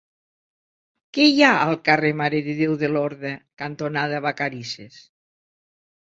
[1.17, 4.99] Què hi ha al carrer Mare de Déu de Lorda cantonada Vacarisses?